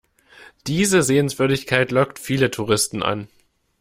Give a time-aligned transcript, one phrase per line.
[0.65, 3.27] Diese Sehenswürdigkeit lockt viele Touristen an.